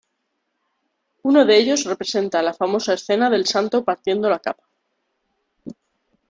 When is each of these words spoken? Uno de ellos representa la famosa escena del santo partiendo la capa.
Uno 1.21 1.45
de 1.45 1.57
ellos 1.59 1.83
representa 1.83 2.41
la 2.41 2.55
famosa 2.55 2.95
escena 2.95 3.29
del 3.29 3.45
santo 3.45 3.83
partiendo 3.83 4.31
la 4.31 4.39
capa. 4.39 4.67